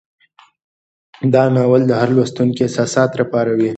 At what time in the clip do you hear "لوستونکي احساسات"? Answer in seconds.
2.15-3.11